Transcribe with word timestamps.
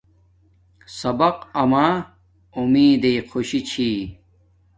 سبق 0.99 1.37
اما 1.61 1.87
امیدݵ 2.59 3.15
خوشی 3.29 3.59
چھی 3.69 3.89